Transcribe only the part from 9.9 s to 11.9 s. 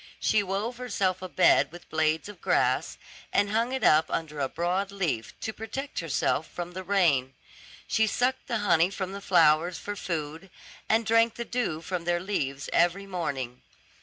food, and drank the dew